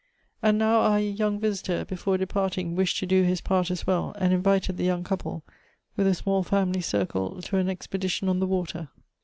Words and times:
And 0.41 0.57
now 0.57 0.79
our 0.79 0.99
young 0.99 1.39
visitor 1.39 1.85
before 1.85 2.17
departing 2.17 2.73
wished 2.75 2.97
to 2.99 3.05
do 3.05 3.21
his 3.21 3.39
part 3.39 3.69
as 3.69 3.85
well, 3.85 4.15
and 4.17 4.33
invited 4.33 4.77
the 4.77 4.83
young 4.83 5.03
couple, 5.03 5.43
with 5.95 6.07
a 6.07 6.15
small 6.15 6.41
family 6.41 6.81
circle, 6.81 7.39
to 7.43 7.57
an 7.57 7.69
expedition 7.69 8.27
on 8.27 8.39
the 8.39 8.47
water. 8.47 8.89